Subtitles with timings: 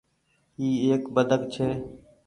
[0.59, 1.67] اي ايڪ بدڪ ڇي۔